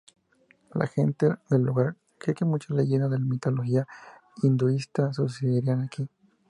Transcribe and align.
La 0.73 0.87
gente 0.87 1.29
del 1.51 1.61
lugar 1.61 1.95
cree 2.17 2.33
que 2.33 2.43
muchas 2.43 2.71
leyendas 2.75 3.11
de 3.11 3.19
la 3.19 3.25
mitología 3.25 3.85
hinduista 4.41 5.13
sucedieron 5.13 5.81
aquí. 5.83 6.09